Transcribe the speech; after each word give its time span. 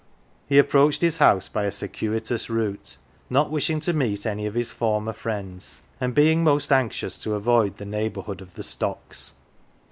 He 0.47 0.57
approached 0.57 1.03
his 1.03 1.17
house 1.17 1.47
by 1.47 1.65
a 1.65 1.71
circuitous 1.71 2.49
route, 2.49 2.97
not 3.29 3.51
wishing 3.51 3.79
to 3.81 3.93
meet 3.93 4.25
any 4.25 4.47
of 4.47 4.55
his 4.55 4.71
former 4.71 5.13
friends, 5.13 5.81
and 5.99 6.15
being 6.15 6.43
most 6.43 6.71
anxious 6.71 7.21
to 7.21 7.35
avoid 7.35 7.77
the 7.77 7.85
neighbourhood 7.85 8.41
of 8.41 8.55
the 8.55 8.63
stocks. 8.63 9.35